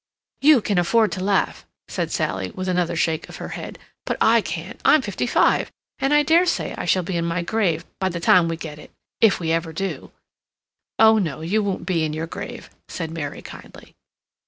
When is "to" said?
1.11-1.23